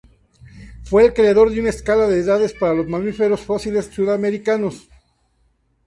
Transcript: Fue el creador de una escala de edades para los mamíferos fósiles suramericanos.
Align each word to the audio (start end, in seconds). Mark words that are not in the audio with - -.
Fue 0.83 1.05
el 1.05 1.13
creador 1.13 1.51
de 1.51 1.59
una 1.59 1.69
escala 1.69 2.07
de 2.07 2.17
edades 2.21 2.53
para 2.53 2.73
los 2.73 2.87
mamíferos 2.87 3.41
fósiles 3.41 3.85
suramericanos. 3.85 4.87